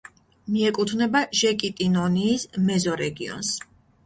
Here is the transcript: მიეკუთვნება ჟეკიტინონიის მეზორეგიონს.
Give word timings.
მიეკუთვნება 0.53 1.21
ჟეკიტინონიის 1.41 2.47
მეზორეგიონს. 2.71 3.53